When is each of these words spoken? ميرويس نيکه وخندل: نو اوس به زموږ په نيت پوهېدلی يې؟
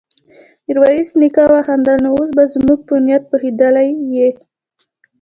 ميرويس 0.65 1.09
نيکه 1.19 1.43
وخندل: 1.53 1.97
نو 2.03 2.09
اوس 2.17 2.29
به 2.35 2.43
زموږ 2.53 2.79
په 2.87 2.93
نيت 3.05 3.23
پوهېدلی 3.29 3.89
يې؟ 4.15 4.29